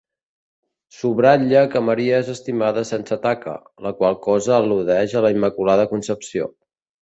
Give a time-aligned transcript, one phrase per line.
[0.99, 3.55] Subratlla que Maria és estimada sense taca;
[3.89, 6.53] la qual cosa al·ludeix a la Immaculada Concepció.